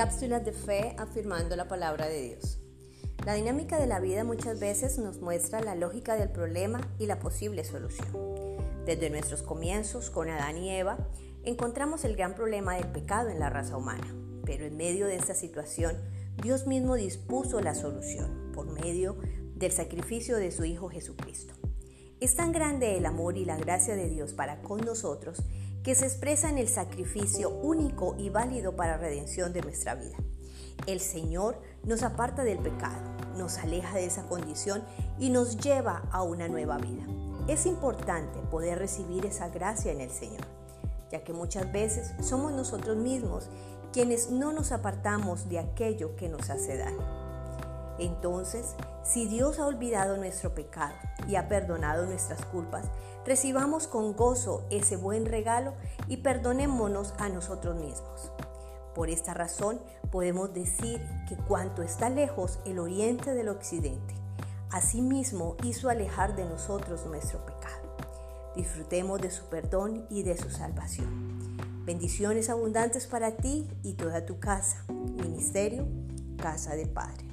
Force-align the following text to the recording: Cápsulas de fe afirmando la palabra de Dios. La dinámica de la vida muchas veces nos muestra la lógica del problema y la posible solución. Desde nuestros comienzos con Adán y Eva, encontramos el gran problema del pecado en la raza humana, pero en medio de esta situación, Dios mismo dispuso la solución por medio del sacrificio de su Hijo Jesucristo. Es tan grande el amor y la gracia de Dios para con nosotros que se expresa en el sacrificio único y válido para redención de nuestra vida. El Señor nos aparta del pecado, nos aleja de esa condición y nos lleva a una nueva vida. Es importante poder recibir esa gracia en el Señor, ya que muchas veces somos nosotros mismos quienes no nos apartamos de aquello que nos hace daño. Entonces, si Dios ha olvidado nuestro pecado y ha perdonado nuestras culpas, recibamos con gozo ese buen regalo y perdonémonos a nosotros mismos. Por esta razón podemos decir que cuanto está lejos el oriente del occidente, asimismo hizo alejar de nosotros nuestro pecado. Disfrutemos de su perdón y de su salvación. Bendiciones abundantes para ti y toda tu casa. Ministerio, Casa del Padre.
Cápsulas 0.00 0.42
de 0.46 0.52
fe 0.52 0.96
afirmando 0.96 1.56
la 1.56 1.68
palabra 1.68 2.08
de 2.08 2.22
Dios. 2.22 2.58
La 3.26 3.34
dinámica 3.34 3.78
de 3.78 3.86
la 3.86 4.00
vida 4.00 4.24
muchas 4.24 4.58
veces 4.58 4.96
nos 4.96 5.20
muestra 5.20 5.60
la 5.60 5.74
lógica 5.74 6.16
del 6.16 6.30
problema 6.30 6.80
y 6.98 7.04
la 7.04 7.18
posible 7.18 7.64
solución. 7.64 8.08
Desde 8.86 9.10
nuestros 9.10 9.42
comienzos 9.42 10.08
con 10.08 10.30
Adán 10.30 10.56
y 10.56 10.70
Eva, 10.70 10.96
encontramos 11.44 12.06
el 12.06 12.16
gran 12.16 12.34
problema 12.34 12.76
del 12.76 12.88
pecado 12.88 13.28
en 13.28 13.40
la 13.40 13.50
raza 13.50 13.76
humana, 13.76 14.16
pero 14.46 14.64
en 14.64 14.78
medio 14.78 15.06
de 15.06 15.16
esta 15.16 15.34
situación, 15.34 15.98
Dios 16.42 16.66
mismo 16.66 16.94
dispuso 16.94 17.60
la 17.60 17.74
solución 17.74 18.52
por 18.54 18.72
medio 18.72 19.18
del 19.54 19.70
sacrificio 19.70 20.38
de 20.38 20.50
su 20.50 20.64
Hijo 20.64 20.88
Jesucristo. 20.88 21.52
Es 22.20 22.36
tan 22.36 22.52
grande 22.52 22.96
el 22.96 23.04
amor 23.04 23.36
y 23.36 23.44
la 23.44 23.58
gracia 23.58 23.96
de 23.96 24.08
Dios 24.08 24.32
para 24.32 24.62
con 24.62 24.80
nosotros 24.80 25.42
que 25.82 25.94
se 25.94 26.06
expresa 26.06 26.50
en 26.50 26.58
el 26.58 26.68
sacrificio 26.68 27.50
único 27.50 28.14
y 28.18 28.30
válido 28.30 28.76
para 28.76 28.98
redención 28.98 29.52
de 29.52 29.62
nuestra 29.62 29.94
vida. 29.94 30.16
El 30.86 31.00
Señor 31.00 31.60
nos 31.84 32.02
aparta 32.02 32.44
del 32.44 32.58
pecado, 32.58 33.02
nos 33.36 33.58
aleja 33.58 33.96
de 33.96 34.06
esa 34.06 34.26
condición 34.26 34.82
y 35.18 35.30
nos 35.30 35.56
lleva 35.58 36.02
a 36.10 36.22
una 36.22 36.48
nueva 36.48 36.78
vida. 36.78 37.04
Es 37.48 37.66
importante 37.66 38.38
poder 38.50 38.78
recibir 38.78 39.26
esa 39.26 39.48
gracia 39.48 39.92
en 39.92 40.00
el 40.00 40.10
Señor, 40.10 40.46
ya 41.10 41.24
que 41.24 41.32
muchas 41.32 41.70
veces 41.72 42.12
somos 42.22 42.52
nosotros 42.52 42.96
mismos 42.96 43.48
quienes 43.92 44.30
no 44.30 44.52
nos 44.52 44.72
apartamos 44.72 45.48
de 45.48 45.58
aquello 45.58 46.14
que 46.16 46.28
nos 46.28 46.50
hace 46.50 46.76
daño. 46.76 47.29
Entonces, 48.00 48.74
si 49.04 49.28
Dios 49.28 49.58
ha 49.58 49.66
olvidado 49.66 50.16
nuestro 50.16 50.54
pecado 50.54 50.94
y 51.28 51.36
ha 51.36 51.48
perdonado 51.48 52.06
nuestras 52.06 52.44
culpas, 52.46 52.86
recibamos 53.26 53.86
con 53.86 54.14
gozo 54.14 54.64
ese 54.70 54.96
buen 54.96 55.26
regalo 55.26 55.74
y 56.08 56.16
perdonémonos 56.18 57.12
a 57.18 57.28
nosotros 57.28 57.76
mismos. 57.76 58.32
Por 58.94 59.10
esta 59.10 59.34
razón 59.34 59.80
podemos 60.10 60.52
decir 60.54 61.06
que 61.28 61.36
cuanto 61.36 61.82
está 61.82 62.08
lejos 62.08 62.58
el 62.64 62.78
oriente 62.78 63.34
del 63.34 63.50
occidente, 63.50 64.14
asimismo 64.70 65.56
hizo 65.62 65.90
alejar 65.90 66.34
de 66.34 66.46
nosotros 66.46 67.04
nuestro 67.04 67.44
pecado. 67.44 67.96
Disfrutemos 68.56 69.20
de 69.20 69.30
su 69.30 69.44
perdón 69.44 70.06
y 70.08 70.22
de 70.22 70.38
su 70.38 70.50
salvación. 70.50 71.58
Bendiciones 71.84 72.48
abundantes 72.48 73.06
para 73.06 73.36
ti 73.36 73.68
y 73.82 73.94
toda 73.94 74.24
tu 74.24 74.40
casa. 74.40 74.84
Ministerio, 74.88 75.86
Casa 76.36 76.74
del 76.74 76.88
Padre. 76.88 77.29